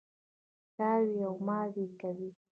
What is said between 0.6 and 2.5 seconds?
تاوې او ماوې کوي.